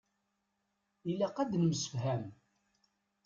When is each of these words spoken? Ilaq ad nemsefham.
Ilaq 1.09 1.37
ad 1.41 1.51
nemsefham. 1.57 2.23